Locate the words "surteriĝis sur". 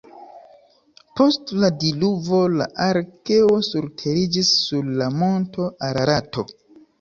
3.69-4.91